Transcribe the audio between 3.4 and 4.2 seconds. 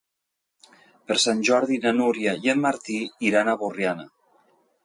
a Borriana.